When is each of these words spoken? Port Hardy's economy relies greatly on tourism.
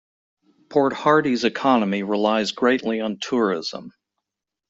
Port 0.69 0.93
Hardy's 0.93 1.43
economy 1.43 2.01
relies 2.01 2.53
greatly 2.53 3.01
on 3.01 3.19
tourism. 3.19 3.91